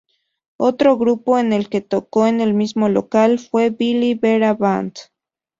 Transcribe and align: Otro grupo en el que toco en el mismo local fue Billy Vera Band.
Otro 0.57 0.97
grupo 0.97 1.37
en 1.37 1.53
el 1.53 1.69
que 1.69 1.81
toco 1.81 2.25
en 2.25 2.41
el 2.41 2.55
mismo 2.55 2.89
local 2.89 3.37
fue 3.37 3.69
Billy 3.69 4.15
Vera 4.15 4.55
Band. 4.55 4.95